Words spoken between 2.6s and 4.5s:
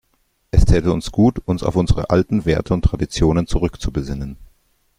und Traditionen zurückzubesinnen.